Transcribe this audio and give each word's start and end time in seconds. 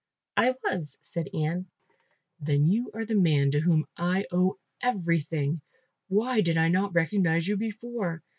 "I 0.35 0.55
was," 0.63 0.97
said 1.03 1.27
Ian. 1.31 1.67
"Then 2.39 2.65
you 2.65 2.89
are 2.95 3.05
the 3.05 3.13
man 3.13 3.51
to 3.51 3.59
whom 3.59 3.85
I 3.95 4.25
owe 4.31 4.57
everything. 4.81 5.61
Why 6.07 6.41
did 6.41 6.57
I 6.57 6.69
not 6.69 6.95
recognise 6.95 7.47
you 7.47 7.55
before? 7.55 8.23